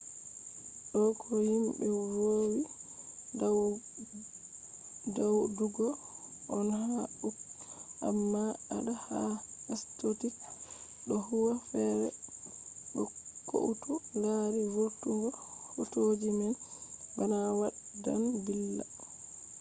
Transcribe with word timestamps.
do 0.91 1.03
ko 1.21 1.29
himbe 1.47 1.85
vowi 2.13 2.61
wadugo 5.15 5.87
on 6.57 6.69
ha 6.79 6.95
uk 7.27 7.37
amma 8.07 8.43
adala 8.75 8.93
ha 9.05 9.19
scottish 9.81 10.37
do 11.07 11.15
huwa 11.25 11.53
fere 11.69 12.07
bo 12.93 13.03
koutu 13.47 13.93
lari 14.21 14.61
vurtungo 14.75 15.29
hotoji 15.75 16.29
man 16.39 16.53
bana 17.15 17.37
waddan 17.59 18.23
billa 18.45 18.85